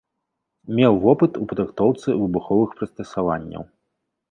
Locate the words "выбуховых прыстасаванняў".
2.23-3.71